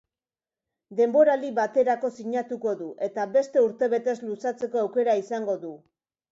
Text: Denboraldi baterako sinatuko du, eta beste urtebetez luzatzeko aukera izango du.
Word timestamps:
Denboraldi 0.99 1.51
baterako 1.59 2.11
sinatuko 2.23 2.75
du, 2.81 2.89
eta 3.11 3.29
beste 3.37 3.65
urtebetez 3.69 4.19
luzatzeko 4.27 4.85
aukera 4.85 5.19
izango 5.25 5.61
du. 5.67 5.79